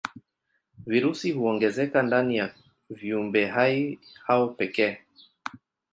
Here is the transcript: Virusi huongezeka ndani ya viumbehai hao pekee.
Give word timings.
Virusi 0.87 1.31
huongezeka 1.31 2.01
ndani 2.03 2.37
ya 2.37 2.55
viumbehai 2.89 3.99
hao 4.23 4.47
pekee. 4.47 5.01